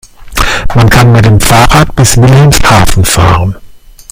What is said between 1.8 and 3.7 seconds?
bis Wilhelmshaven fahren